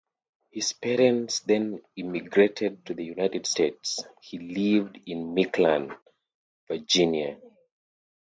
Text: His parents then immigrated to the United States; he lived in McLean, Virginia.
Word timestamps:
His 0.49 0.73
parents 0.73 1.41
then 1.41 1.79
immigrated 1.95 2.83
to 2.87 2.95
the 2.95 3.03
United 3.05 3.45
States; 3.45 4.03
he 4.19 4.39
lived 4.39 4.97
in 5.05 5.35
McLean, 5.35 5.95
Virginia. 6.67 7.37